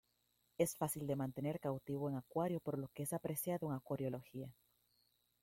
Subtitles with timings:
[0.57, 4.51] Es fácil de mantener cautivo en acuario por lo que es apreciado en acuariología.